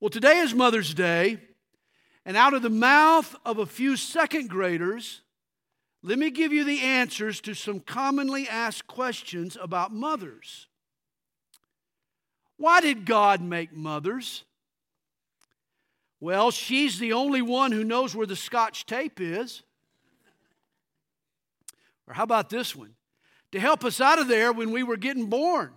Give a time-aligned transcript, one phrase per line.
[0.00, 1.36] Well, today is Mother's Day,
[2.24, 5.20] and out of the mouth of a few second graders,
[6.02, 10.68] let me give you the answers to some commonly asked questions about mothers.
[12.56, 14.44] Why did God make mothers?
[16.18, 19.62] Well, she's the only one who knows where the scotch tape is.
[22.06, 22.94] Or how about this one?
[23.52, 25.74] To help us out of there when we were getting born.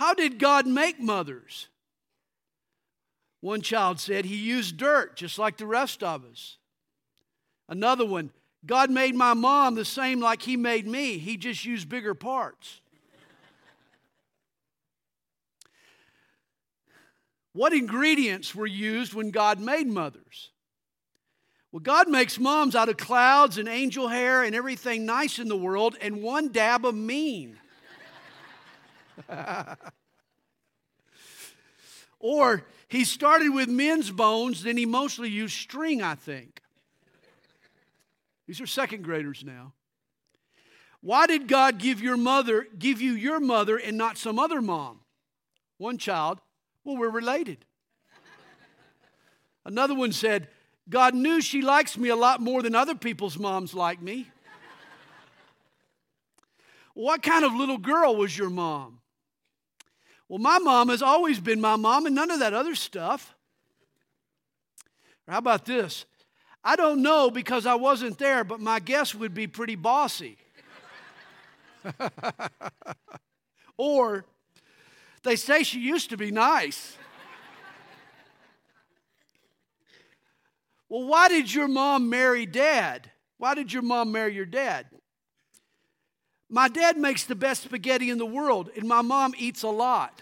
[0.00, 1.68] How did God make mothers?
[3.42, 6.56] One child said he used dirt just like the rest of us.
[7.68, 8.30] Another one,
[8.64, 12.80] God made my mom the same like he made me, he just used bigger parts.
[17.52, 20.48] what ingredients were used when God made mothers?
[21.72, 25.58] Well, God makes moms out of clouds and angel hair and everything nice in the
[25.58, 27.58] world and one dab of mean.
[32.20, 36.60] or he started with men's bones, then he mostly used string, I think.
[38.46, 39.72] These are second graders now.
[41.02, 45.00] Why did God give your mother, give you your mother and not some other mom?
[45.78, 46.40] One child,
[46.84, 47.64] well, we're related.
[49.64, 50.48] Another one said,
[50.88, 54.26] God knew she likes me a lot more than other people's moms like me.
[56.94, 58.99] what kind of little girl was your mom?
[60.30, 63.34] Well, my mom has always been my mom and none of that other stuff.
[65.26, 66.04] Or how about this?
[66.62, 70.36] I don't know because I wasn't there, but my guess would be pretty bossy.
[73.76, 74.24] or
[75.24, 76.96] they say she used to be nice.
[80.88, 83.10] well, why did your mom marry dad?
[83.36, 84.86] Why did your mom marry your dad?
[86.50, 90.20] My dad makes the best spaghetti in the world, and my mom eats a lot.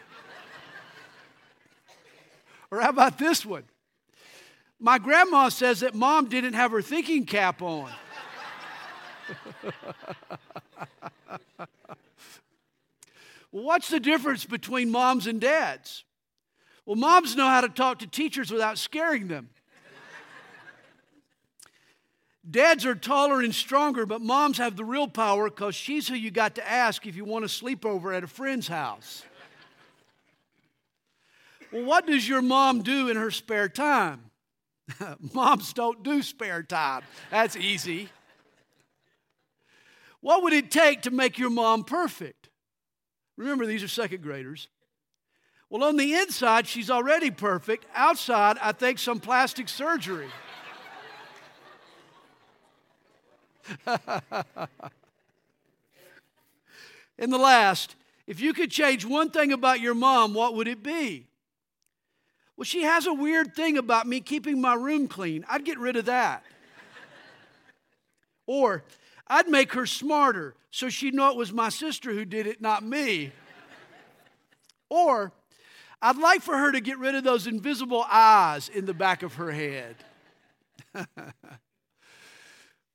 [2.70, 3.65] or how about this one?
[4.79, 7.91] My grandma says that mom didn't have her thinking cap on.
[13.51, 16.05] what's the difference between moms and dads?
[16.85, 19.48] Well, moms know how to talk to teachers without scaring them.
[22.51, 26.31] Dads are taller and stronger, but moms have the real power because she's who you
[26.31, 29.25] got to ask if you want to sleep over at a friend's house.
[31.70, 34.23] well, what does your mom do in her spare time?
[35.35, 37.03] Moms don't do spare time.
[37.31, 38.08] That's easy.
[40.20, 42.48] What would it take to make your mom perfect?
[43.37, 44.69] Remember, these are second graders.
[45.69, 47.85] Well, on the inside, she's already perfect.
[47.95, 50.29] Outside, I think some plastic surgery.
[57.18, 57.96] In the last,
[58.27, 61.27] if you could change one thing about your mom, what would it be?
[62.57, 65.45] Well, she has a weird thing about me keeping my room clean.
[65.48, 66.42] I'd get rid of that.
[68.46, 68.84] or
[69.27, 72.84] I'd make her smarter so she'd know it was my sister who did it, not
[72.84, 73.33] me.
[74.90, 75.33] or
[76.01, 79.34] I'd like for her to get rid of those invisible eyes in the back of
[79.34, 79.96] her head.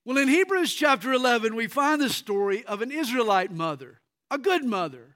[0.05, 4.65] Well, in Hebrews chapter 11, we find the story of an Israelite mother, a good
[4.65, 5.15] mother.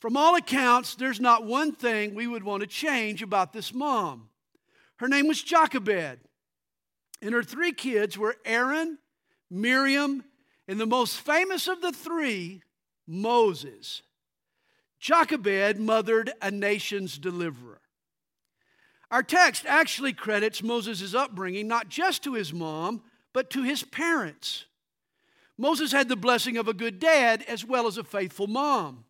[0.00, 4.28] From all accounts, there's not one thing we would want to change about this mom.
[4.96, 6.18] Her name was Jochebed,
[7.22, 8.98] and her three kids were Aaron,
[9.50, 10.22] Miriam,
[10.68, 12.62] and the most famous of the three,
[13.06, 14.02] Moses.
[15.00, 17.80] Jochebed mothered a nation's deliverer.
[19.10, 23.02] Our text actually credits Moses' upbringing not just to his mom,
[23.32, 24.64] but to his parents.
[25.56, 29.04] Moses had the blessing of a good dad as well as a faithful mom.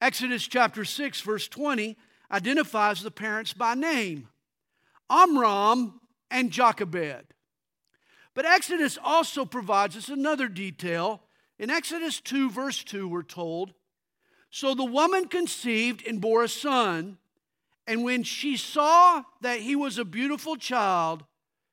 [0.00, 1.96] Exodus chapter 6, verse 20
[2.30, 4.28] identifies the parents by name
[5.10, 6.00] Amram
[6.30, 7.34] and Jochebed.
[8.34, 11.22] But Exodus also provides us another detail.
[11.58, 13.74] In Exodus 2, verse 2, we're told
[14.50, 17.18] So the woman conceived and bore a son,
[17.86, 21.24] and when she saw that he was a beautiful child,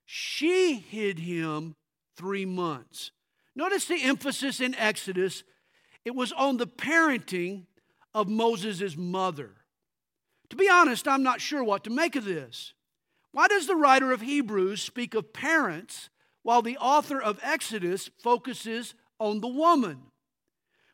[0.05, 1.75] she hid him
[2.15, 3.11] three months.
[3.55, 5.43] Notice the emphasis in Exodus.
[6.03, 7.65] It was on the parenting
[8.13, 9.51] of Moses' mother.
[10.49, 12.73] To be honest, I'm not sure what to make of this.
[13.31, 16.09] Why does the writer of Hebrews speak of parents
[16.43, 20.03] while the author of Exodus focuses on the woman?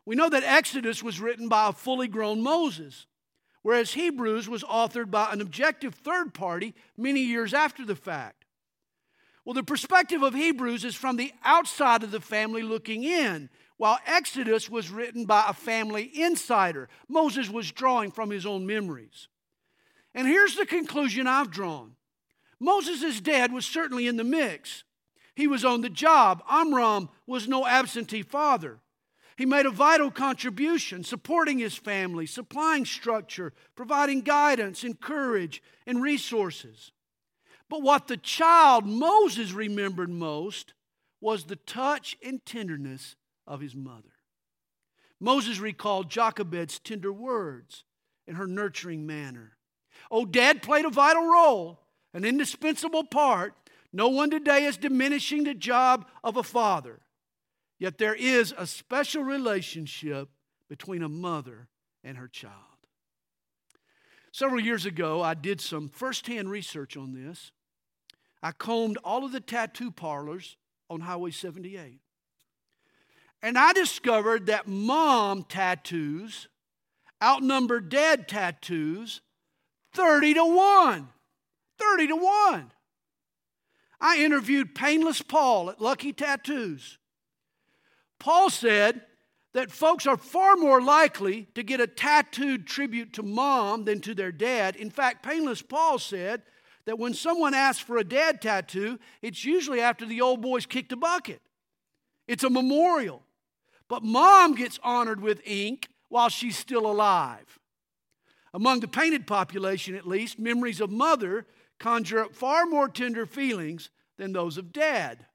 [0.06, 3.06] We know that Exodus was written by a fully grown Moses,
[3.62, 8.41] whereas Hebrews was authored by an objective third party many years after the fact.
[9.44, 13.98] Well, the perspective of Hebrews is from the outside of the family looking in, while
[14.06, 16.88] Exodus was written by a family insider.
[17.08, 19.28] Moses was drawing from his own memories.
[20.14, 21.96] And here's the conclusion I've drawn
[22.60, 24.84] Moses' dad was certainly in the mix.
[25.36, 26.44] He was on the job.
[26.48, 28.80] Amram was no absentee father.
[29.38, 36.04] He made a vital contribution, supporting his family, supplying structure, providing guidance and courage and
[36.04, 36.92] resources.
[37.72, 40.74] But what the child Moses remembered most
[41.22, 43.16] was the touch and tenderness
[43.48, 44.12] of his mother.
[45.22, 47.86] Moses recalled Jochebed's tender words
[48.28, 49.54] and her nurturing manner.
[50.12, 51.80] Oh, dad played a vital role,
[52.14, 53.54] an indispensable part.
[53.94, 57.00] No one today is diminishing the job of a father.
[57.80, 60.28] Yet there is a special relationship
[60.68, 61.70] between a mother
[62.04, 62.54] and her child.
[64.34, 67.54] Several years ago, I did some firsthand research on this.
[68.44, 70.58] I combed all of the tattoo parlors
[70.90, 72.00] on Highway 78.
[73.42, 76.48] And I discovered that mom tattoos
[77.24, 79.22] outnumber dad tattoos
[79.94, 81.08] 30 to 1.
[81.80, 82.72] 30 to 1.
[84.00, 86.98] I interviewed Painless Paul at Lucky Tattoos.
[88.20, 89.02] Paul said
[89.54, 94.16] that folks are far more likely to get a tattooed tribute to mom than to
[94.16, 94.76] their dad.
[94.76, 96.44] In fact, Painless Paul said
[96.92, 100.92] that when someone asks for a dad tattoo, it's usually after the old boys kicked
[100.92, 101.42] a bucket.
[102.28, 103.24] It's a memorial.
[103.88, 107.60] But mom gets honored with ink while she's still alive.
[108.54, 111.46] Among the painted population, at least, memories of mother
[111.80, 115.26] conjure up far more tender feelings than those of dad.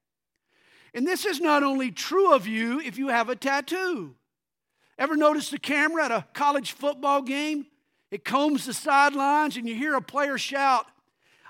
[0.92, 4.14] And this is not only true of you if you have a tattoo.
[4.98, 7.64] Ever notice the camera at a college football game?
[8.10, 10.86] It combs the sidelines and you hear a player shout,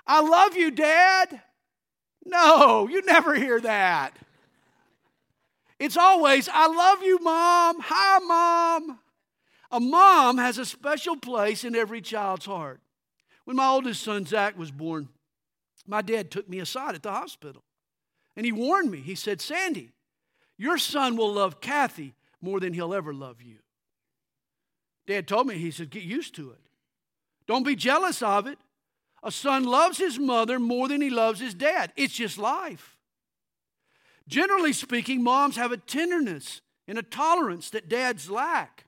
[0.07, 1.41] I love you, Dad.
[2.25, 4.17] No, you never hear that.
[5.79, 7.77] It's always, I love you, Mom.
[7.81, 8.99] Hi, Mom.
[9.69, 12.79] A mom has a special place in every child's heart.
[13.43, 15.09] When my oldest son, Zach, was born,
[15.85, 17.63] my dad took me aside at the hospital
[18.35, 18.99] and he warned me.
[18.99, 19.91] He said, Sandy,
[20.57, 23.57] your son will love Kathy more than he'll ever love you.
[25.05, 26.59] Dad told me, he said, get used to it.
[27.45, 28.57] Don't be jealous of it.
[29.27, 31.91] A son loves his mother more than he loves his dad.
[31.97, 32.95] It's just life.
[34.25, 38.85] Generally speaking, moms have a tenderness and a tolerance that dads lack.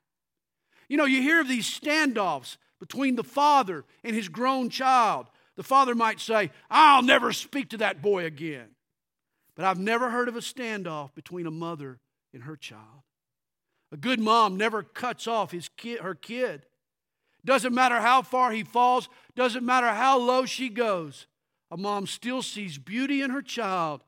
[0.88, 5.26] You know, you hear of these standoffs between the father and his grown child.
[5.56, 8.68] The father might say, I'll never speak to that boy again.
[9.54, 11.98] But I've never heard of a standoff between a mother
[12.32, 13.02] and her child.
[13.92, 16.64] A good mom never cuts off his kid, her kid.
[17.44, 21.26] Doesn't matter how far he falls, doesn't matter how low she goes.
[21.70, 24.02] A mom still sees beauty in her child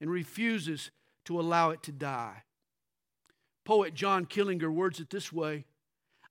[0.00, 0.90] and refuses
[1.24, 2.42] to allow it to die.
[3.64, 5.64] Poet John Killinger words it this way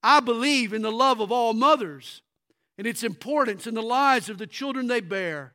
[0.02, 2.22] I believe in the love of all mothers
[2.78, 5.54] and its importance in the lives of the children they bear.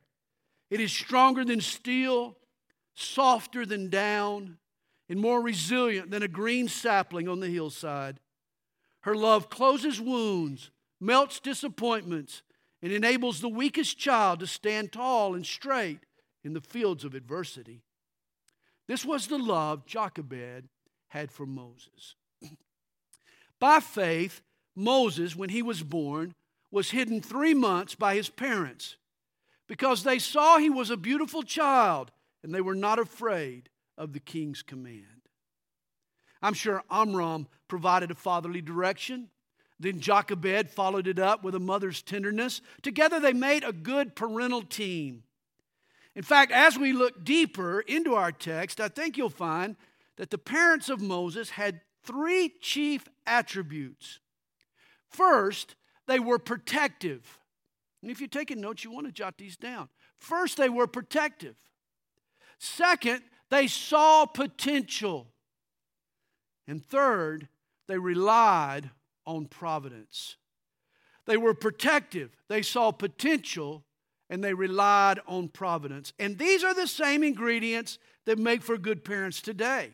[0.69, 2.37] It is stronger than steel,
[2.93, 4.57] softer than down,
[5.09, 8.19] and more resilient than a green sapling on the hillside.
[9.01, 10.71] Her love closes wounds,
[11.01, 12.43] melts disappointments,
[12.81, 15.99] and enables the weakest child to stand tall and straight
[16.43, 17.81] in the fields of adversity.
[18.87, 20.69] This was the love Jochebed
[21.09, 22.15] had for Moses.
[23.59, 24.41] by faith,
[24.75, 26.33] Moses, when he was born,
[26.71, 28.95] was hidden three months by his parents
[29.67, 32.11] because they saw he was a beautiful child
[32.43, 35.05] and they were not afraid of the king's command.
[36.41, 39.29] I'm sure Amram provided a fatherly direction.
[39.81, 42.61] Then Jochebed followed it up with a mother's tenderness.
[42.83, 45.23] Together they made a good parental team.
[46.15, 49.75] In fact, as we look deeper into our text, I think you'll find
[50.17, 54.19] that the parents of Moses had three chief attributes.
[55.09, 55.73] First,
[56.05, 57.39] they were protective.
[58.03, 59.89] And if you're taking notes, you want to jot these down.
[60.19, 61.55] First, they were protective.
[62.59, 65.27] Second, they saw potential.
[66.67, 67.47] And third,
[67.87, 68.91] they relied
[69.25, 70.35] on providence.
[71.25, 73.83] They were protective, they saw potential,
[74.29, 76.13] and they relied on providence.
[76.17, 79.93] And these are the same ingredients that make for good parents today.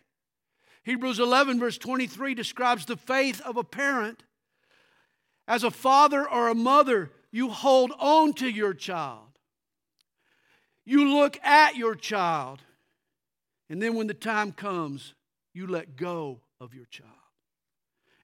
[0.84, 4.24] Hebrews 11, verse 23 describes the faith of a parent.
[5.48, 9.28] As a father or a mother, you hold on to your child.
[10.86, 12.62] You look at your child.
[13.70, 15.14] And then when the time comes,
[15.54, 17.12] you let go of your child.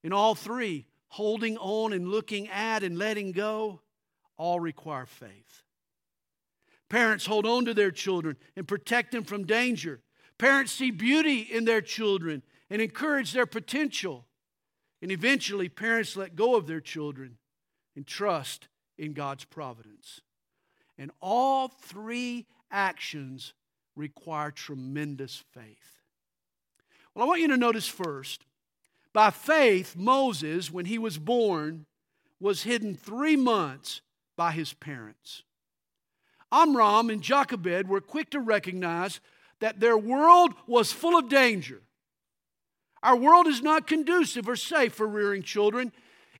[0.03, 3.79] In all three, holding on and looking at and letting go,
[4.35, 5.61] all require faith.
[6.89, 10.01] Parents hold on to their children and protect them from danger.
[10.39, 14.25] Parents see beauty in their children and encourage their potential.
[15.03, 17.37] And eventually, parents let go of their children
[17.95, 18.67] and trust
[18.97, 20.21] in God's providence.
[20.97, 23.53] And all three actions
[23.95, 25.99] require tremendous faith.
[27.13, 28.45] Well, I want you to notice first
[29.13, 31.85] by faith, Moses, when he was born,
[32.39, 34.01] was hidden three months
[34.35, 35.43] by his parents.
[36.51, 39.19] Amram and Jochebed were quick to recognize
[39.59, 41.81] that their world was full of danger.
[43.01, 45.91] Our world is not conducive or safe for rearing children.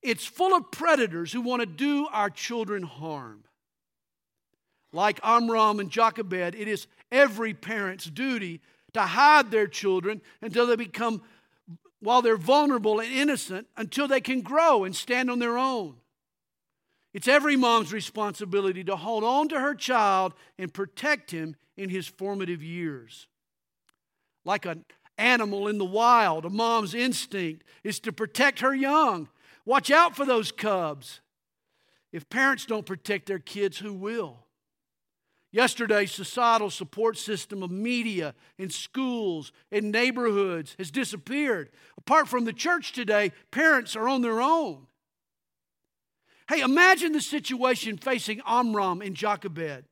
[0.02, 3.44] It's full of predators who want to do our children harm.
[4.92, 8.62] Like Amram and Jochebed, it is every parent's duty
[8.94, 11.22] to hide their children until they become,
[12.04, 15.96] while they're vulnerable and innocent, until they can grow and stand on their own.
[17.14, 22.08] It's every mom's responsibility to hold on to her child and protect him in his
[22.08, 23.28] formative years.
[24.44, 24.84] Like an
[25.18, 29.30] animal in the wild, a mom's instinct is to protect her young.
[29.66, 31.22] Watch out for those cubs.
[32.12, 34.43] If parents don't protect their kids, who will?
[35.54, 41.70] Yesterday's societal support system of media and schools and neighborhoods has disappeared.
[41.96, 44.88] Apart from the church today, parents are on their own.
[46.50, 49.86] Hey, imagine the situation facing Amram and Jochebed.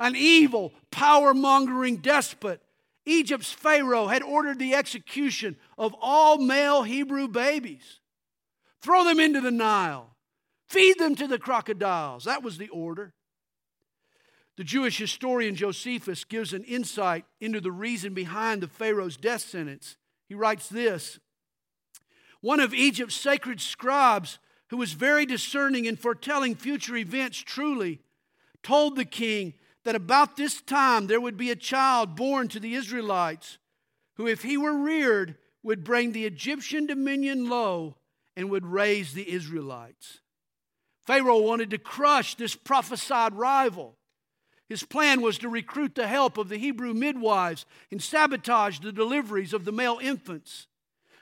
[0.00, 2.60] An evil, power mongering despot,
[3.06, 8.00] Egypt's Pharaoh, had ordered the execution of all male Hebrew babies.
[8.82, 10.16] Throw them into the Nile,
[10.68, 12.24] feed them to the crocodiles.
[12.24, 13.14] That was the order.
[14.60, 19.96] The Jewish historian Josephus gives an insight into the reason behind the Pharaoh's death sentence.
[20.28, 21.18] He writes this
[22.42, 24.38] One of Egypt's sacred scribes,
[24.68, 28.00] who was very discerning in foretelling future events truly,
[28.62, 32.74] told the king that about this time there would be a child born to the
[32.74, 33.56] Israelites
[34.16, 37.96] who, if he were reared, would bring the Egyptian dominion low
[38.36, 40.20] and would raise the Israelites.
[41.06, 43.96] Pharaoh wanted to crush this prophesied rival.
[44.70, 49.52] His plan was to recruit the help of the Hebrew midwives and sabotage the deliveries
[49.52, 50.68] of the male infants.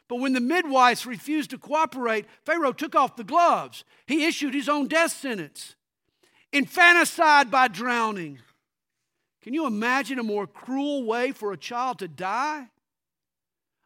[0.07, 3.85] But when the midwives refused to cooperate, Pharaoh took off the gloves.
[4.07, 5.77] He issued his own death sentence
[6.53, 8.39] infanticide by drowning.
[9.43, 12.69] Can you imagine a more cruel way for a child to die?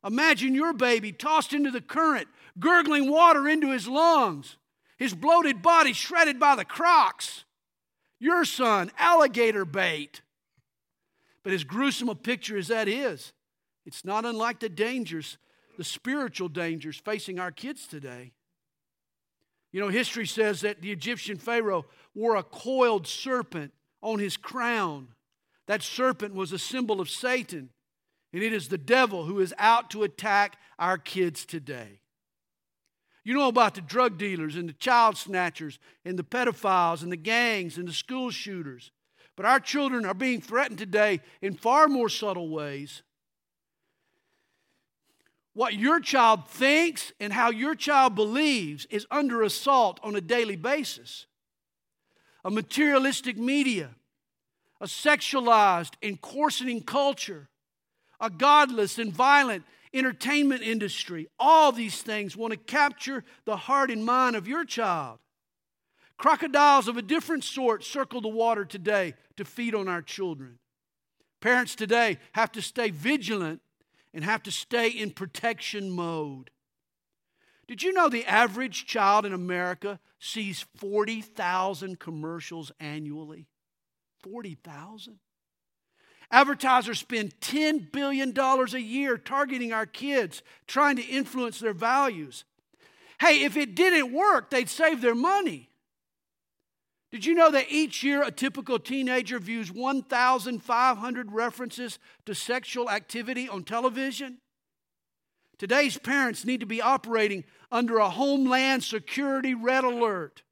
[0.05, 2.27] Imagine your baby tossed into the current,
[2.59, 4.57] gurgling water into his lungs,
[4.97, 7.45] his bloated body shredded by the crocs.
[8.23, 10.23] Your son, alligator bait.
[11.43, 13.33] But as gruesome a picture as that is,
[13.85, 15.39] it's not unlike the dangers,
[15.77, 18.31] the spiritual dangers facing our kids today.
[19.73, 25.09] You know, history says that the Egyptian Pharaoh wore a coiled serpent on his crown.
[25.67, 27.71] That serpent was a symbol of Satan,
[28.33, 32.02] and it is the devil who is out to attack our kids today.
[33.25, 37.17] You know about the drug dealers and the child snatchers and the pedophiles and the
[37.17, 38.91] gangs and the school shooters.
[39.37, 43.03] But our children are being threatened today in far more subtle ways.
[45.55, 50.57] What your child thinks and how your child believes is under assault on a daily
[50.57, 51.27] basis.
[52.45, 53.91] A materialistic media,
[54.81, 57.49] a sexualized and coarsening culture,
[58.19, 59.65] a godless and violent
[59.95, 65.19] entertainment industry, all these things want to capture the heart and mind of your child.
[66.17, 70.59] Crocodiles of a different sort circle the water today to feed on our children.
[71.41, 73.61] Parents today have to stay vigilant
[74.15, 76.51] and have to stay in protection mode.
[77.67, 83.49] Did you know the average child in America sees 40,000 commercials annually?
[84.23, 85.19] 40,000?
[86.33, 92.45] Advertisers spend $10 billion a year targeting our kids, trying to influence their values.
[93.21, 95.69] Hey, if it didn't work, they'd save their money.
[97.11, 103.47] Did you know that each year a typical teenager views 1,500 references to sexual activity
[103.47, 104.39] on television?
[105.59, 110.43] Today's parents need to be operating under a homeland security red alert.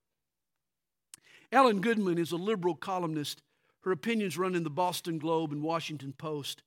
[1.50, 3.40] Ellen Goodman is a liberal columnist
[3.82, 6.62] her opinions run in the Boston Globe and Washington Post.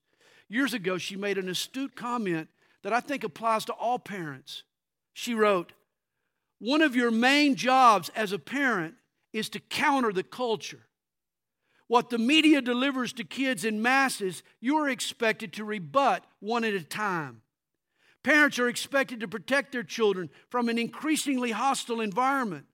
[0.50, 2.50] Years ago, she made an astute comment
[2.84, 4.63] that I think applies to all parents.
[5.13, 5.74] She wrote,
[6.60, 8.96] One of your main jobs as a parent
[9.32, 10.86] is to counter the culture.
[11.88, 16.74] What the media delivers to kids in masses, you are expected to rebut one at
[16.74, 17.41] a time.
[18.24, 22.65] Parents are expected to protect their children from an increasingly hostile environment.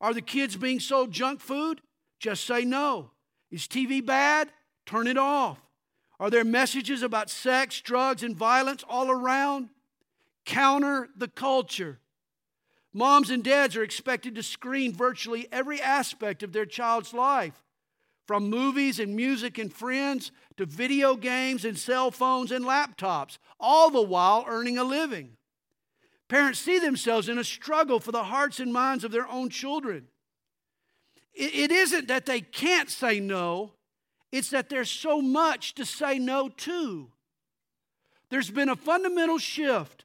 [0.00, 1.82] Are the kids being sold junk food?
[2.18, 3.10] Just say no.
[3.50, 4.50] Is TV bad?
[4.86, 5.58] Turn it off.
[6.20, 9.68] Are there messages about sex, drugs, and violence all around?
[10.44, 12.00] Counter the culture.
[12.92, 17.62] Moms and dads are expected to screen virtually every aspect of their child's life,
[18.26, 23.90] from movies and music and friends to video games and cell phones and laptops, all
[23.90, 25.36] the while earning a living.
[26.28, 30.08] Parents see themselves in a struggle for the hearts and minds of their own children.
[31.40, 33.74] It isn't that they can't say no,
[34.32, 37.12] it's that there's so much to say no to.
[38.28, 40.04] There's been a fundamental shift.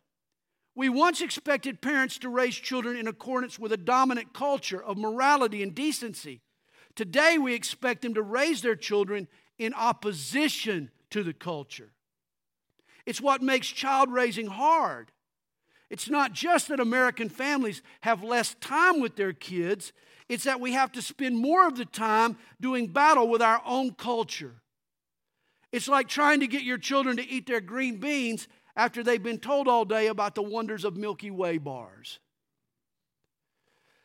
[0.75, 5.63] We once expected parents to raise children in accordance with a dominant culture of morality
[5.63, 6.42] and decency.
[6.96, 11.94] Today, we expect them to raise their children in opposition to the culture.
[13.08, 15.12] It's what makes child raising hard.
[15.90, 19.94] It's not just that American families have less time with their kids,
[20.34, 23.92] it's that we have to spend more of the time doing battle with our own
[23.92, 24.56] culture.
[25.72, 29.38] It's like trying to get your children to eat their green beans after they've been
[29.38, 32.20] told all day about the wonders of Milky Way bars.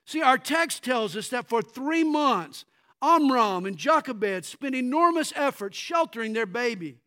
[0.04, 2.66] See, our text tells us that for three months,
[3.00, 6.98] Amram and Jochebed spent enormous effort sheltering their baby.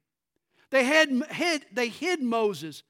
[0.71, 2.81] They, had, hid, they hid Moses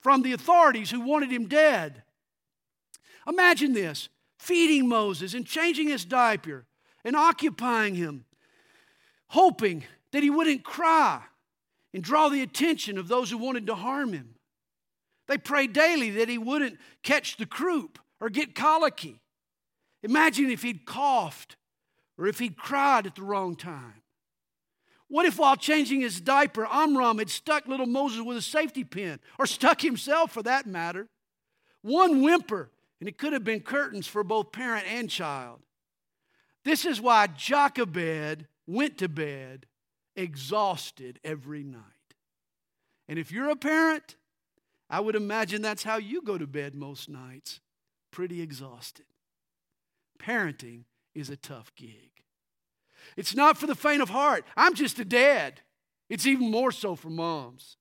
[0.00, 2.02] from the authorities who wanted him dead.
[3.26, 6.66] Imagine this feeding Moses and changing his diaper
[7.04, 8.24] and occupying him,
[9.28, 11.22] hoping that he wouldn't cry
[11.92, 14.34] and draw the attention of those who wanted to harm him.
[15.26, 19.20] They prayed daily that he wouldn't catch the croup or get colicky.
[20.02, 21.56] Imagine if he'd coughed
[22.16, 24.02] or if he'd cried at the wrong time.
[25.08, 29.20] What if while changing his diaper, Amram had stuck little Moses with a safety pin,
[29.38, 31.08] or stuck himself for that matter?
[31.80, 35.60] One whimper, and it could have been curtains for both parent and child.
[36.64, 39.66] This is why Jochebed went to bed
[40.16, 41.82] exhausted every night.
[43.08, 44.16] And if you're a parent,
[44.90, 47.60] I would imagine that's how you go to bed most nights,
[48.10, 49.06] pretty exhausted.
[50.18, 50.82] Parenting
[51.14, 52.10] is a tough gig.
[53.16, 54.44] It's not for the faint of heart.
[54.56, 55.60] I'm just a dad.
[56.10, 57.76] It's even more so for moms.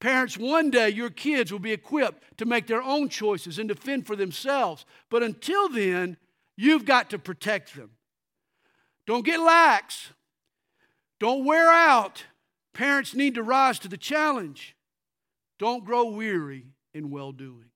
[0.00, 3.74] Parents, one day your kids will be equipped to make their own choices and to
[3.74, 4.84] fend for themselves.
[5.10, 6.16] But until then,
[6.56, 7.90] you've got to protect them.
[9.06, 10.12] Don't get lax.
[11.18, 12.24] Don't wear out.
[12.74, 14.76] Parents need to rise to the challenge.
[15.58, 17.70] Don't grow weary in well doing.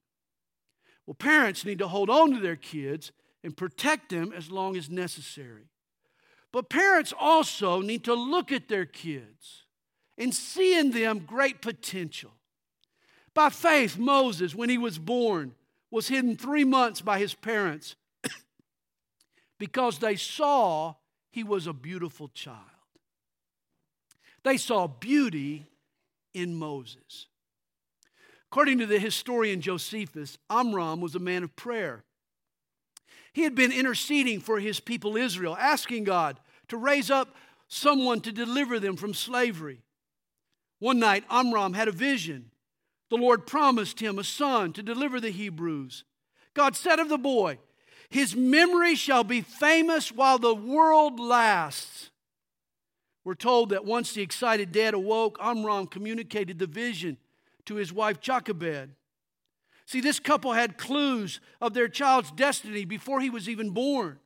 [1.06, 3.10] Well, parents need to hold on to their kids
[3.42, 5.64] and protect them as long as necessary.
[6.52, 9.64] But parents also need to look at their kids
[10.18, 12.30] and see in them great potential.
[13.34, 15.54] By faith, Moses, when he was born,
[15.90, 17.96] was hidden three months by his parents
[19.58, 20.94] because they saw
[21.30, 22.58] he was a beautiful child.
[24.44, 25.66] They saw beauty
[26.34, 27.26] in Moses.
[28.50, 32.04] According to the historian Josephus, Amram was a man of prayer.
[33.32, 37.34] He had been interceding for his people Israel, asking God to raise up
[37.68, 39.80] someone to deliver them from slavery.
[40.82, 42.50] One night, Amram had a vision.
[43.08, 46.02] The Lord promised him a son to deliver the Hebrews.
[46.54, 47.60] God said of the boy,
[48.10, 52.10] His memory shall be famous while the world lasts.
[53.22, 57.16] We're told that once the excited dad awoke, Amram communicated the vision
[57.66, 58.90] to his wife Jochebed.
[59.86, 64.18] See, this couple had clues of their child's destiny before he was even born.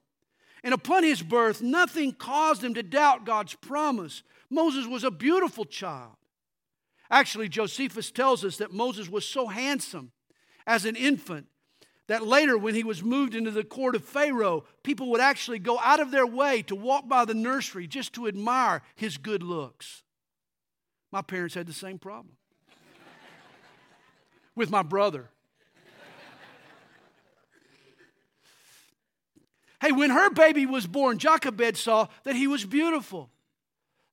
[0.64, 4.22] And upon his birth, nothing caused them to doubt God's promise.
[4.48, 6.16] Moses was a beautiful child.
[7.10, 10.12] Actually, Josephus tells us that Moses was so handsome
[10.66, 11.46] as an infant
[12.08, 15.78] that later, when he was moved into the court of Pharaoh, people would actually go
[15.80, 20.02] out of their way to walk by the nursery just to admire his good looks.
[21.10, 22.36] My parents had the same problem
[24.54, 25.30] with my brother.
[29.80, 33.30] hey, when her baby was born, Jochebed saw that he was beautiful.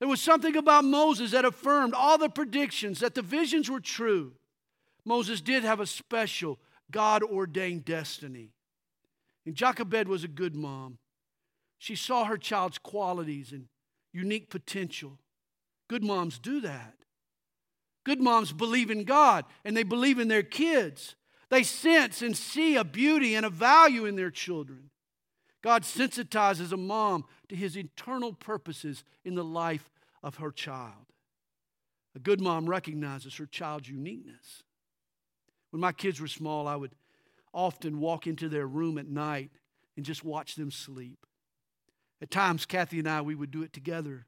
[0.04, 4.34] There was something about Moses that affirmed all the predictions that the visions were true.
[5.06, 6.60] Moses did have a special
[6.92, 8.52] God ordained destiny.
[9.46, 10.98] And Jochebed was a good mom.
[11.78, 13.68] She saw her child's qualities and
[14.12, 15.20] unique potential.
[15.88, 16.96] Good moms do that.
[18.04, 21.16] Good moms believe in God and they believe in their kids.
[21.50, 24.90] They sense and see a beauty and a value in their children.
[25.62, 29.90] God sensitizes a mom to his eternal purposes in the life
[30.24, 31.06] of her child.
[32.16, 34.64] A good mom recognizes her child's uniqueness.
[35.72, 36.92] When my kids were small, I would
[37.54, 39.52] often walk into their room at night
[39.96, 41.26] and just watch them sleep.
[42.22, 44.26] At times, Kathy and I, we would do it together.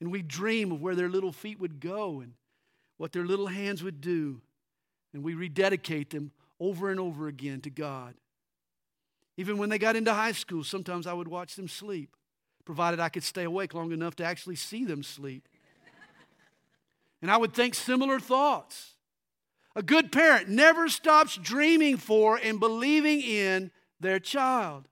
[0.00, 2.34] And we'd dream of where their little feet would go and
[2.96, 4.40] what their little hands would do.
[5.12, 8.14] And we rededicate them over and over again to God.
[9.36, 12.16] Even when they got into high school, sometimes I would watch them sleep,
[12.64, 15.48] provided I could stay awake long enough to actually see them sleep.
[17.22, 18.94] and I would think similar thoughts.
[19.76, 24.88] A good parent never stops dreaming for and believing in their child.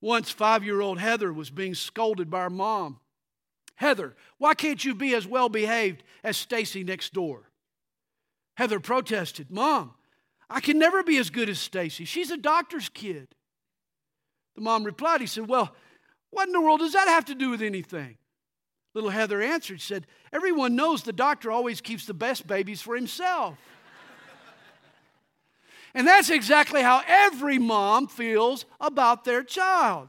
[0.00, 3.00] Once, five year old Heather was being scolded by her mom.
[3.76, 7.50] Heather, why can't you be as well behaved as Stacy next door?
[8.56, 9.94] Heather protested, Mom,
[10.50, 12.04] I can never be as good as Stacy.
[12.04, 13.28] She's a doctor's kid.
[14.56, 15.76] The mom replied, He said, Well,
[16.30, 18.18] what in the world does that have to do with anything?
[18.94, 23.56] Little Heather answered, said, Everyone knows the doctor always keeps the best babies for himself.
[25.94, 30.08] and that's exactly how every mom feels about their child.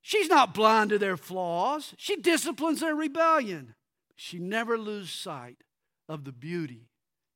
[0.00, 3.74] She's not blind to their flaws, she disciplines their rebellion.
[4.16, 5.64] She never loses sight
[6.08, 6.90] of the beauty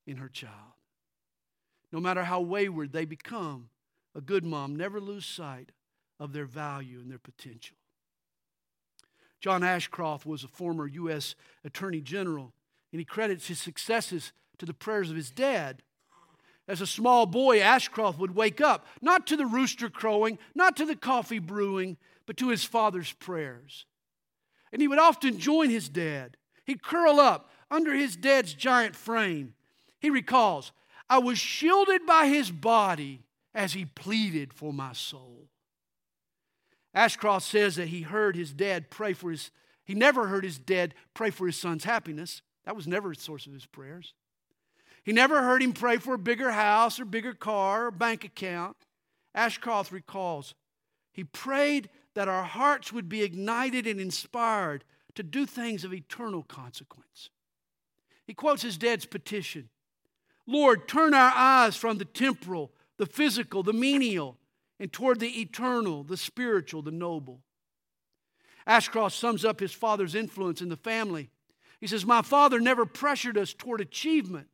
[0.06, 0.52] in her child.
[1.90, 3.70] No matter how wayward they become,
[4.14, 5.72] a good mom never loses sight
[6.18, 7.76] of their value and their potential.
[9.40, 11.35] John Ashcroft was a former U.S.
[11.64, 12.52] Attorney General,
[12.92, 15.83] and he credits his successes to the prayers of his dad.
[16.68, 20.85] As a small boy, Ashcroft would wake up, not to the rooster crowing, not to
[20.85, 23.87] the coffee brewing, but to his father's prayers.
[24.72, 26.37] And he would often join his dad.
[26.64, 29.55] He'd curl up under his dad's giant frame.
[30.00, 30.72] He recalls,
[31.09, 33.22] I was shielded by his body
[33.55, 35.48] as he pleaded for my soul.
[36.96, 39.50] Ashcroft says that he heard his dad pray for his,
[39.85, 42.40] he never heard his dad pray for his son's happiness.
[42.64, 44.14] That was never the source of his prayers.
[45.04, 48.78] He never heard him pray for a bigger house or bigger car or bank account.
[49.35, 50.54] Ashcroft recalls,
[51.12, 54.82] he prayed that our hearts would be ignited and inspired
[55.16, 57.28] to do things of eternal consequence.
[58.26, 59.68] He quotes his dad's petition
[60.46, 64.38] Lord, turn our eyes from the temporal, the physical, the menial,
[64.78, 67.40] and toward the eternal, the spiritual, the noble.
[68.66, 71.30] Ashcroft sums up his father's influence in the family.
[71.80, 74.48] He says, My father never pressured us toward achievement.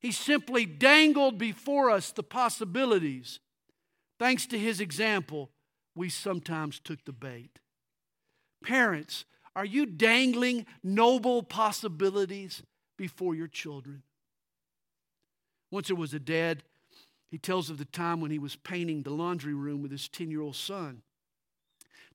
[0.00, 3.40] He simply dangled before us the possibilities.
[4.18, 5.50] Thanks to his example,
[5.94, 7.58] we sometimes took the bait.
[8.62, 9.24] Parents,
[9.56, 12.62] are you dangling noble possibilities
[12.98, 14.02] before your children?
[15.70, 16.64] Once there was a dad
[17.30, 20.30] he tells of the time when he was painting the laundry room with his 10
[20.30, 21.02] year old son.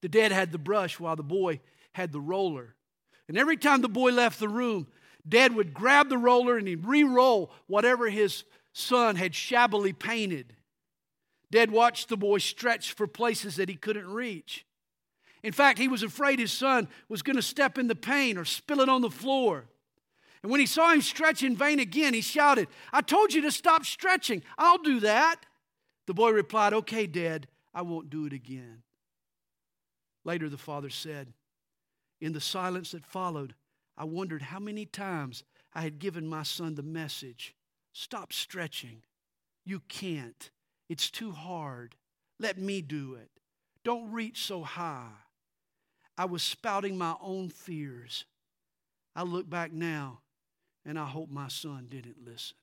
[0.02, 1.60] The dad had the brush while the boy
[1.93, 2.76] had the roller.
[3.28, 4.88] And every time the boy left the room,
[5.28, 8.43] dad would grab the roller and he'd re roll whatever his
[8.74, 10.56] son had shabbily painted.
[11.52, 14.65] Dad watched the boy stretch for places that he couldn't reach.
[15.41, 18.45] In fact, he was afraid his son was going to step in the paint or
[18.45, 19.65] spill it on the floor.
[20.41, 23.52] And when he saw him stretch in vain again, he shouted, I told you to
[23.52, 24.43] stop stretching.
[24.58, 25.45] I'll do that.
[26.08, 28.84] The boy replied, Okay, Dad, I won't do it again.
[30.23, 31.34] Later, the father said,
[32.21, 33.54] In the silence that followed,
[33.97, 37.56] I wondered how many times I had given my son the message
[37.91, 39.02] Stop stretching.
[39.65, 40.52] You can't.
[40.88, 41.95] It's too hard.
[42.39, 43.30] Let me do it.
[43.84, 45.10] Don't reach so high.
[46.17, 48.25] I was spouting my own fears.
[49.15, 50.19] I look back now
[50.89, 52.58] and I hope my son didn't listen.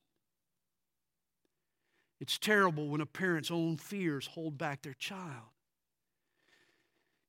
[2.19, 5.45] It's terrible when a parent's own fears hold back their child.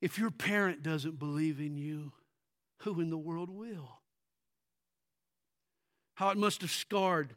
[0.00, 2.10] If your parent doesn't believe in you,
[2.78, 4.00] who in the world will?
[6.14, 7.36] How it must have scarred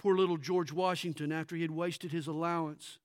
[0.00, 2.98] poor little George Washington after he had wasted his allowance.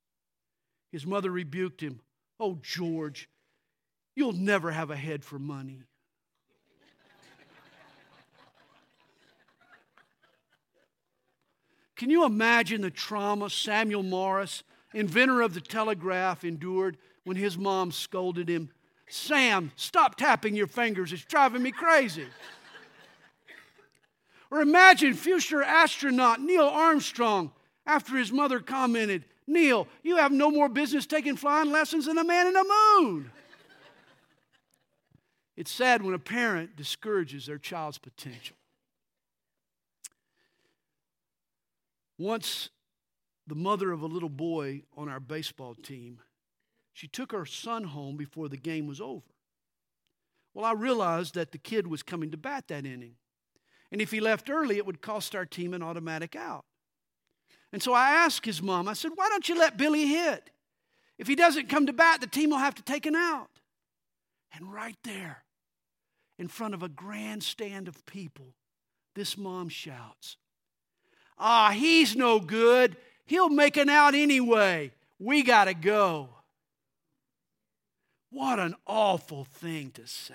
[0.92, 2.00] His mother rebuked him.
[2.40, 3.30] Oh, George,
[4.16, 5.84] you'll never have a head for money.
[12.04, 14.64] Can you imagine the trauma Samuel Morse,
[14.94, 18.72] inventor of the telegraph, endured when his mom scolded him?
[19.08, 21.14] Sam, stop tapping your fingers.
[21.14, 22.28] It's driving me crazy.
[24.52, 27.54] or imagine future astronaut Neil Armstrong
[27.86, 32.24] after his mother commented, Neil, you have no more business taking flying lessons than a
[32.26, 32.66] man in the
[33.00, 33.32] moon.
[35.56, 38.58] It's sad when a parent discourages their child's potential.
[42.18, 42.70] Once,
[43.48, 46.20] the mother of a little boy on our baseball team,
[46.94, 49.24] she took her son home before the game was over.
[50.54, 53.16] Well, I realized that the kid was coming to bat that inning.
[53.92, 56.66] And if he left early, it would cost our team an automatic out.
[57.72, 60.52] And so I asked his mom, I said, why don't you let Billy hit?
[61.18, 63.50] If he doesn't come to bat, the team will have to take him out.
[64.54, 65.44] And right there,
[66.38, 68.54] in front of a grandstand of people,
[69.16, 70.38] this mom shouts,
[71.46, 72.96] Ah, he's no good.
[73.26, 74.94] He'll make an out anyway.
[75.20, 76.30] We got to go.
[78.30, 80.34] What an awful thing to say.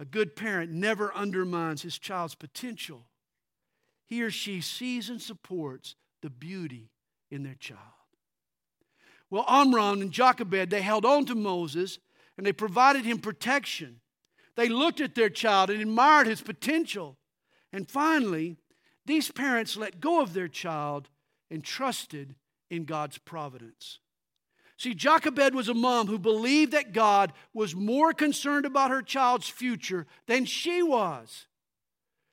[0.00, 3.06] A good parent never undermines his child's potential.
[4.04, 6.90] He or she sees and supports the beauty
[7.30, 7.80] in their child.
[9.30, 12.00] Well, Amram and Jochebed, they held on to Moses
[12.36, 14.00] and they provided him protection.
[14.56, 17.16] They looked at their child and admired his potential.
[17.72, 18.56] And finally,
[19.06, 21.08] these parents let go of their child
[21.50, 22.34] and trusted
[22.70, 23.98] in God's providence.
[24.76, 29.48] See, Jochebed was a mom who believed that God was more concerned about her child's
[29.48, 31.46] future than she was.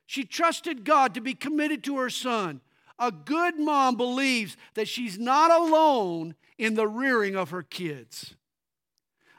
[0.06, 2.60] She trusted God to be committed to her son.
[2.98, 8.34] A good mom believes that she's not alone in the rearing of her kids.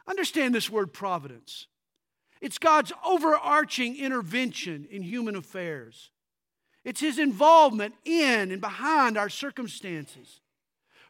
[0.08, 1.68] Understand this word providence.
[2.42, 6.12] It's God's overarching intervention in human affairs.
[6.84, 10.42] It's His involvement in and behind our circumstances.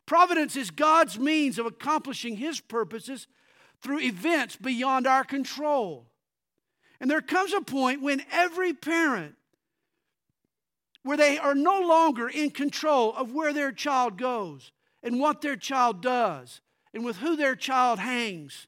[0.05, 3.27] Providence is God's means of accomplishing His purposes
[3.81, 6.07] through events beyond our control.
[6.99, 9.35] And there comes a point when every parent,
[11.03, 15.57] where they are no longer in control of where their child goes and what their
[15.57, 16.61] child does
[16.93, 18.67] and with who their child hangs.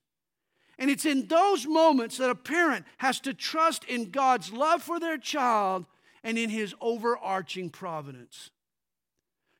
[0.77, 4.99] And it's in those moments that a parent has to trust in God's love for
[4.99, 5.85] their child
[6.25, 8.49] and in his overarching providence.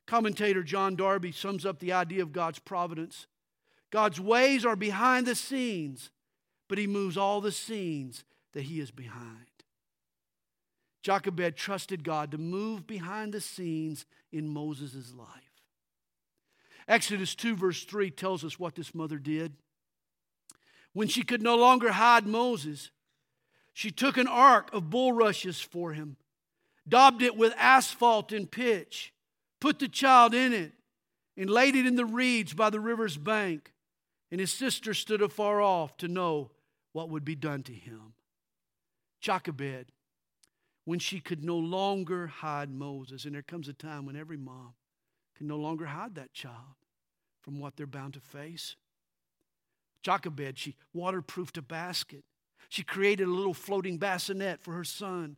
[0.08, 3.28] Commentator John Darby sums up the idea of God's providence.
[3.91, 6.10] God's ways are behind the scenes,
[6.67, 8.23] but he moves all the scenes
[8.54, 9.45] that he is behind.
[11.04, 15.28] Jochebed trusted God to move behind the scenes in Moses' life.
[16.88, 19.54] Exodus 2, verse 3 tells us what this mother did.
[20.93, 22.89] When she could no longer hide Moses,
[23.71, 26.17] she took an ark of bulrushes for him,
[26.88, 29.13] daubed it with asphalt and pitch
[29.65, 30.74] put the child in it,
[31.36, 33.74] and laid it in the reeds by the river's bank.
[34.32, 36.52] And his sister stood afar off to know
[36.93, 38.13] what would be done to him.
[39.21, 39.91] Jochebed,
[40.86, 44.76] when she could no longer hide Moses, and there comes a time when every mom
[45.36, 46.76] can no longer hide that child
[47.41, 48.76] from what they're bound to face.
[50.04, 52.24] Jochebed, she waterproofed a basket.
[52.69, 55.38] She created a little floating bassinet for her son.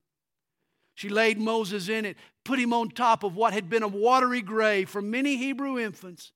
[0.97, 4.41] She laid Moses in it, put him on top of what had been a watery
[4.41, 6.31] grave for many Hebrew infants.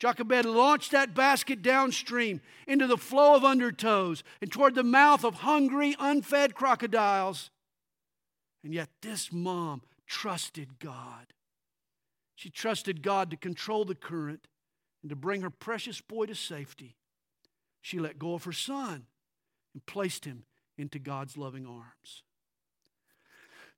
[0.00, 5.34] Jochebed launched that basket downstream into the flow of undertows and toward the mouth of
[5.34, 7.50] hungry, unfed crocodiles.
[8.64, 11.32] And yet, this mom trusted God.
[12.34, 14.48] She trusted God to control the current
[15.02, 16.96] and to bring her precious boy to safety.
[17.80, 19.06] She let go of her son
[19.72, 22.24] and placed him into God's loving arms.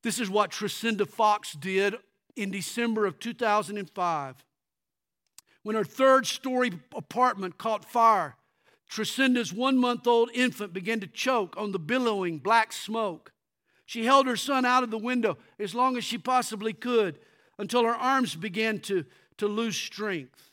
[0.06, 1.96] This is what Trecinda Fox did
[2.36, 4.44] in December of 2005.
[5.64, 8.36] When her third story apartment caught fire,
[8.88, 13.32] Trecinda's one month old infant began to choke on the billowing black smoke.
[13.84, 17.18] She held her son out of the window as long as she possibly could
[17.58, 19.04] until her arms began to,
[19.38, 20.52] to lose strength.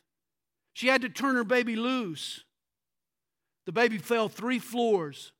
[0.74, 2.44] She had to turn her baby loose.
[3.68, 5.32] The baby fell three floors,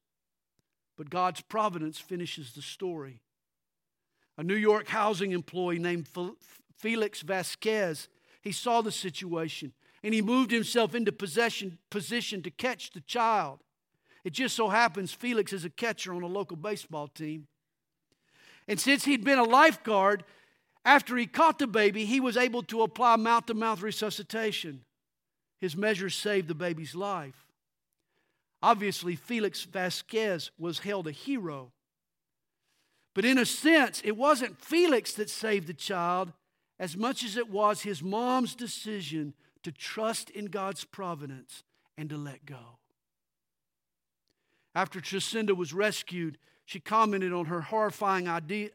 [1.00, 3.23] but God's providence finishes the story.
[4.38, 6.08] A New York housing employee named
[6.78, 8.08] Felix Vasquez,
[8.42, 13.60] he saw the situation and he moved himself into possession, position to catch the child.
[14.24, 17.48] It just so happens Felix is a catcher on a local baseball team.
[18.68, 20.24] And since he'd been a lifeguard,
[20.86, 24.84] after he caught the baby, he was able to apply mouth to mouth resuscitation.
[25.60, 27.46] His measures saved the baby's life.
[28.62, 31.73] Obviously, Felix Vasquez was held a hero
[33.14, 36.34] but in a sense, it wasn't Felix that saved the child
[36.80, 41.64] as much as it was his mom's decision to trust in God's providence
[41.98, 42.80] and to let go.
[44.76, 48.28] After Trecinda was rescued, she commented on her horrifying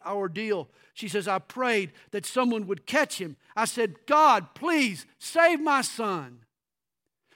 [0.07, 0.69] ordeal.
[0.95, 3.37] She says, I prayed that someone would catch him.
[3.57, 6.45] I said, God, please save my son.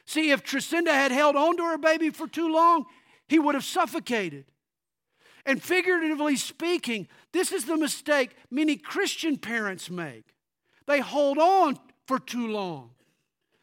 [0.05, 2.85] See, if Trecinda had held on to her baby for too long,
[3.27, 4.45] he would have suffocated.
[5.45, 10.25] And figuratively speaking, this is the mistake many Christian parents make.
[10.87, 12.91] They hold on for too long.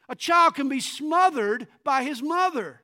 [0.09, 2.81] A child can be smothered by his mother.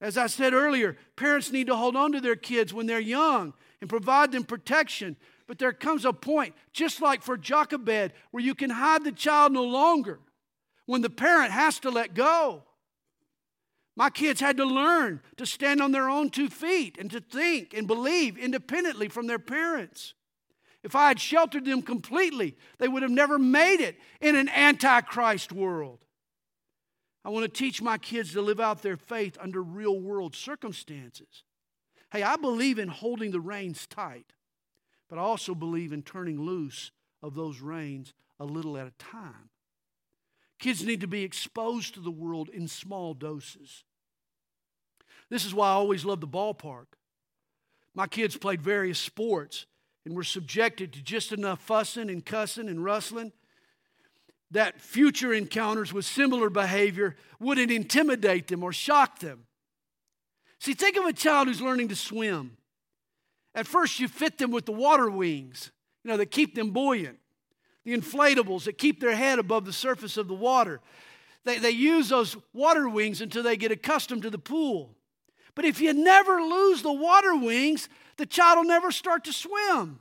[0.00, 3.54] As I said earlier, parents need to hold on to their kids when they're young
[3.80, 5.16] and provide them protection.
[5.46, 9.52] But there comes a point, just like for Jochebed, where you can hide the child
[9.52, 10.18] no longer,
[10.86, 12.64] when the parent has to let go.
[13.96, 17.74] My kids had to learn to stand on their own two feet and to think
[17.74, 20.14] and believe independently from their parents.
[20.82, 25.52] If I had sheltered them completely, they would have never made it in an antichrist
[25.52, 26.04] world.
[27.24, 31.44] I want to teach my kids to live out their faith under real world circumstances.
[32.12, 34.34] Hey, I believe in holding the reins tight,
[35.08, 36.90] but I also believe in turning loose
[37.22, 39.48] of those reins a little at a time.
[40.58, 43.84] Kids need to be exposed to the world in small doses.
[45.30, 46.86] This is why I always loved the ballpark.
[47.94, 49.66] My kids played various sports
[50.04, 53.32] and were subjected to just enough fussing and cussing and rustling
[54.50, 59.46] that future encounters with similar behavior wouldn't intimidate them or shock them.
[60.60, 62.56] See, think of a child who's learning to swim.
[63.54, 65.70] At first, you fit them with the water wings,
[66.02, 67.18] you know, that keep them buoyant,
[67.84, 70.80] the inflatables that keep their head above the surface of the water.
[71.44, 74.94] They, they use those water wings until they get accustomed to the pool.
[75.54, 80.00] But if you never lose the water wings, the child will never start to swim.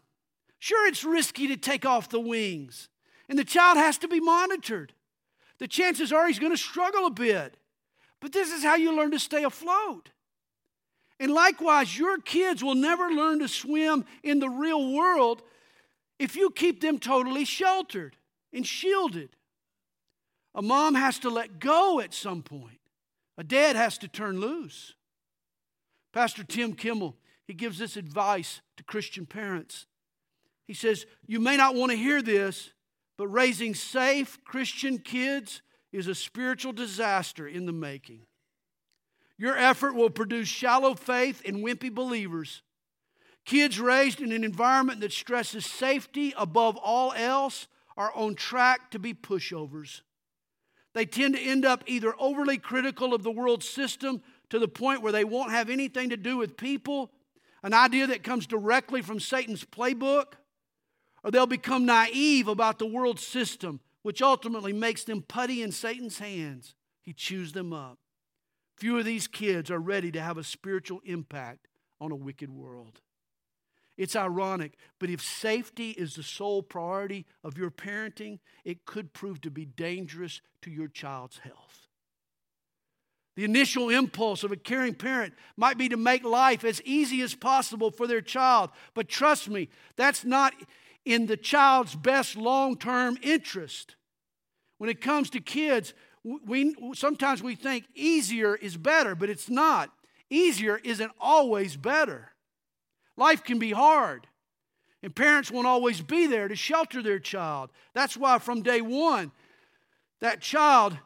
[0.60, 2.88] Sure, it's risky to take off the wings,
[3.28, 4.94] and the child has to be monitored.
[5.60, 7.58] The chances are he's going to struggle a bit.
[8.20, 10.10] But this is how you learn to stay afloat.
[11.20, 15.44] And likewise, your kids will never learn to swim in the real world
[16.24, 18.16] if you keep them totally sheltered
[18.54, 19.36] and shielded.
[20.56, 22.80] A mom has to let go at some point,
[23.38, 24.94] a dad has to turn loose.
[26.14, 29.86] Pastor Tim Kimmel, he gives this advice to Christian parents.
[30.66, 32.72] He says, You may not want to hear this,
[33.18, 38.22] but raising safe Christian kids is a spiritual disaster in the making.
[39.38, 42.62] Your effort will produce shallow faith and wimpy believers.
[43.46, 49.00] Kids raised in an environment that stresses safety above all else are on track to
[49.00, 50.02] be pushovers.
[50.94, 55.02] They tend to end up either overly critical of the world system to the point
[55.02, 57.12] where they won't have anything to do with people,
[57.64, 60.34] an idea that comes directly from Satan's playbook,
[61.24, 66.20] or they'll become naive about the world system, which ultimately makes them putty in Satan's
[66.20, 66.76] hands.
[67.02, 67.98] He chews them up.
[68.78, 71.68] Few of these kids are ready to have a spiritual impact
[72.00, 73.00] on a wicked world.
[73.98, 79.42] It's ironic, but if safety is the sole priority of your parenting, it could prove
[79.42, 81.88] to be dangerous to your child's health.
[83.36, 87.34] The initial impulse of a caring parent might be to make life as easy as
[87.34, 88.70] possible for their child.
[88.94, 90.54] But trust me, that's not
[91.04, 93.96] in the child's best long term interest.
[94.78, 99.92] When it comes to kids, we, sometimes we think easier is better, but it's not.
[100.30, 102.33] Easier isn't always better.
[103.18, 104.28] Life can be hard,
[105.02, 107.72] and parents won't always be there to shelter their child.
[107.94, 109.32] That's why from day one,
[110.20, 110.98] that child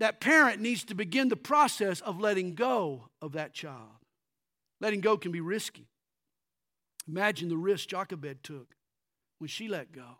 [0.00, 3.90] that parent needs to begin the process of letting go of that child.
[4.80, 5.86] Letting go can be risky.
[7.08, 8.74] Imagine the risk Jochebed took
[9.38, 10.18] when she let go,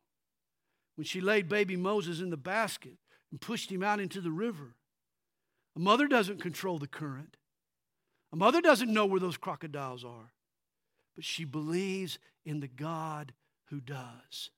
[0.96, 2.98] when she laid baby Moses in the basket
[3.30, 4.76] and pushed him out into the river.
[5.76, 7.36] A mother doesn't control the current,
[8.32, 10.32] a mother doesn't know where those crocodiles are,
[11.14, 13.32] but she believes in the God
[13.66, 14.50] who does.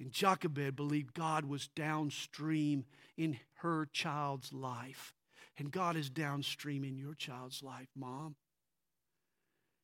[0.00, 2.84] And Jochebed believed God was downstream
[3.16, 5.14] in her child's life.
[5.58, 8.36] And God is downstream in your child's life, mom.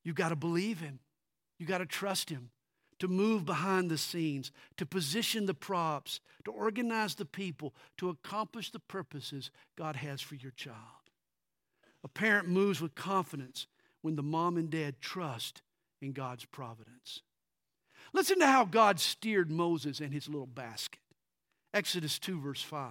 [0.04, 1.00] You've got to believe Him.
[1.58, 2.50] You've got to trust Him
[3.00, 8.70] to move behind the scenes, to position the props, to organize the people, to accomplish
[8.70, 10.76] the purposes God has for your child.
[12.04, 13.66] A parent moves with confidence
[14.04, 15.62] when the mom and dad trust
[16.02, 17.22] in God's providence.
[18.12, 21.00] Listen to how God steered Moses and his little basket.
[21.72, 22.90] Exodus 2, verse 5.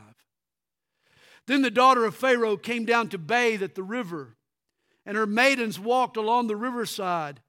[1.46, 4.38] Then the daughter of Pharaoh came down to bathe at the river,
[5.06, 7.42] and her maidens walked along the riverside.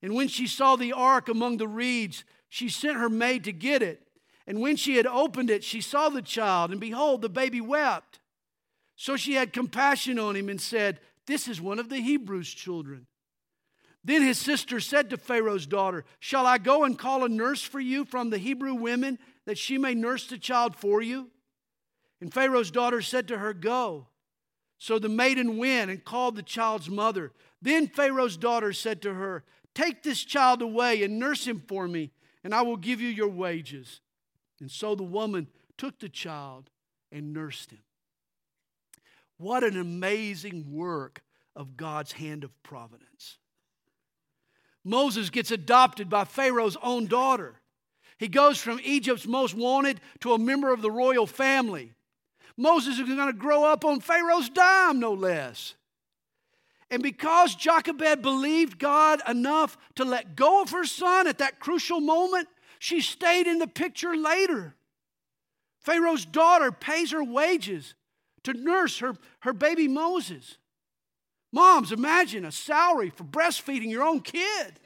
[0.00, 3.82] And when she saw the ark among the reeds, she sent her maid to get
[3.82, 4.08] it.
[4.46, 8.18] And when she had opened it, she saw the child, and behold, the baby wept.
[8.96, 13.06] So she had compassion on him and said, This is one of the Hebrews' children.
[14.02, 17.80] Then his sister said to Pharaoh's daughter, Shall I go and call a nurse for
[17.80, 21.30] you from the Hebrew women that she may nurse the child for you?
[22.20, 24.06] And Pharaoh's daughter said to her, Go.
[24.78, 27.32] So the maiden went and called the child's mother.
[27.60, 29.44] Then Pharaoh's daughter said to her,
[29.74, 32.10] Take this child away and nurse him for me,
[32.42, 34.00] and I will give you your wages.
[34.60, 36.70] And so the woman took the child
[37.12, 37.82] and nursed him.
[39.36, 41.22] What an amazing work
[41.54, 43.38] of God's hand of providence.
[44.84, 47.54] Moses gets adopted by Pharaoh's own daughter.
[48.18, 51.92] He goes from Egypt's most wanted to a member of the royal family.
[52.56, 55.74] Moses is going to grow up on Pharaoh's dime, no less.
[56.90, 62.00] And because Jochebed believed God enough to let go of her son at that crucial
[62.00, 64.74] moment, she stayed in the picture later.
[65.80, 67.94] Pharaoh's daughter pays her wages
[68.42, 70.58] to nurse her, her baby Moses.
[71.52, 74.78] Moms, imagine a salary for breastfeeding your own kid.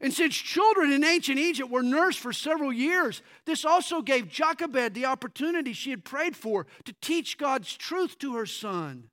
[0.00, 4.94] And since children in ancient Egypt were nursed for several years, this also gave Jochebed
[4.94, 9.10] the opportunity she had prayed for to teach God's truth to her son.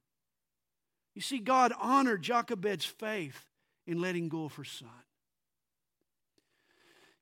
[1.13, 3.45] You see, God honored Jochebed's faith
[3.85, 4.89] in letting go of her son.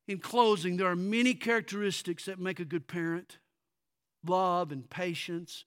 [0.08, 3.40] In closing, there are many characteristics that make a good parent
[4.26, 5.66] love and patience,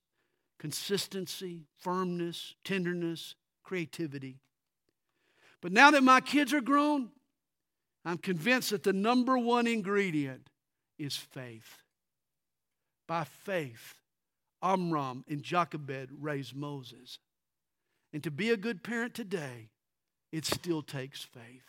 [0.60, 3.34] consistency, firmness, tenderness,
[3.64, 4.36] creativity.
[5.62, 7.08] But now that my kids are grown,
[8.04, 10.50] I'm convinced that the number one ingredient
[10.98, 11.78] is faith.
[13.08, 13.94] By faith,
[14.62, 17.18] Amram and Jochebed raised Moses.
[18.12, 19.70] And to be a good parent today,
[20.30, 21.64] it still takes faith.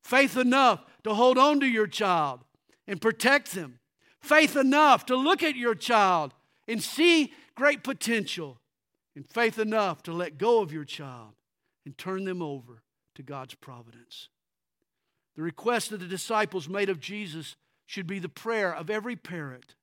[0.00, 2.44] Faith enough to hold on to your child
[2.86, 3.80] and protect them.
[4.20, 6.32] Faith enough to look at your child
[6.68, 8.58] and see great potential.
[9.14, 11.34] And faith enough to let go of your child
[11.84, 12.82] and turn them over
[13.14, 14.28] to God's providence.
[15.36, 19.74] The request that the disciples made of Jesus should be the prayer of every parent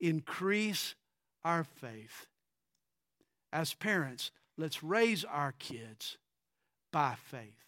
[0.00, 0.94] increase
[1.44, 2.26] our faith.
[3.52, 6.16] As parents, let's raise our kids
[6.92, 7.65] by faith.